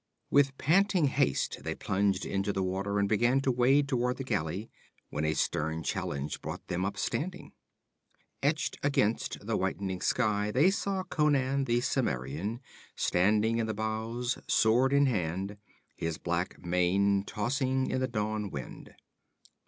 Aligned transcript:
With 0.31 0.57
panting 0.57 1.05
haste 1.05 1.59
they 1.63 1.75
plunged 1.75 2.25
into 2.25 2.51
the 2.51 2.63
water 2.63 2.97
and 2.97 3.07
began 3.07 3.39
to 3.41 3.51
wade 3.51 3.87
toward 3.87 4.17
the 4.17 4.23
galley, 4.23 4.71
when 5.11 5.23
a 5.25 5.35
stern 5.35 5.83
challenge 5.83 6.41
brought 6.41 6.65
them 6.69 6.83
up 6.83 6.97
standing. 6.97 7.51
Etched 8.41 8.79
against 8.81 9.45
the 9.45 9.55
whitening 9.55 10.01
sky 10.01 10.49
they 10.49 10.71
saw 10.71 11.03
Conan 11.03 11.65
the 11.65 11.81
Cimmerian 11.81 12.61
standing 12.95 13.59
in 13.59 13.67
the 13.67 13.75
bows, 13.75 14.39
sword 14.47 14.91
in 14.91 15.05
hand, 15.05 15.57
his 15.95 16.17
black 16.17 16.57
mane 16.65 17.23
tossing 17.23 17.91
in 17.91 17.99
the 18.01 18.07
dawn 18.07 18.49
wind. 18.49 18.95